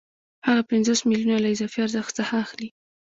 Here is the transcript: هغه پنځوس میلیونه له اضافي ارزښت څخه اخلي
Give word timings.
هغه 0.47 0.61
پنځوس 0.71 0.99
میلیونه 1.09 1.35
له 1.43 1.49
اضافي 1.55 1.79
ارزښت 1.81 2.11
څخه 2.19 2.33
اخلي 2.43 2.69